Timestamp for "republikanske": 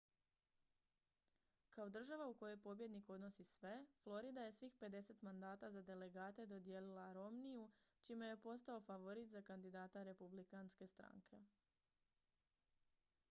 10.03-10.87